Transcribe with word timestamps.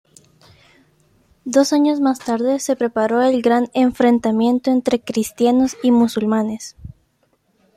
Dos 1.45 1.73
años 1.73 1.99
más 1.99 2.17
tarde 2.17 2.57
se 2.57 2.75
preparó 2.75 3.21
el 3.21 3.43
gran 3.43 3.69
enfrentamiento 3.75 4.71
entre 4.71 4.99
cristianos 4.99 5.77
y 5.83 5.91
musulmanes. 5.91 6.75